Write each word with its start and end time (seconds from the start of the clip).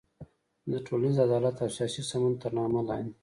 د 0.71 0.73
ټولنیز 0.87 1.17
عدالت 1.27 1.55
او 1.63 1.69
سیاسي 1.77 2.01
سمون 2.09 2.33
تر 2.43 2.51
نامه 2.57 2.81
لاندې 2.89 3.13